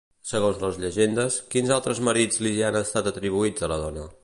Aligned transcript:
Segons 0.27 0.61
les 0.63 0.79
llegendes, 0.83 1.37
quins 1.55 1.75
altres 1.77 2.01
marits 2.09 2.41
li 2.47 2.55
han 2.71 2.79
estat 2.83 3.13
atribuïts 3.13 3.69
a 3.69 3.73
la 3.75 3.81
dona? 3.87 4.11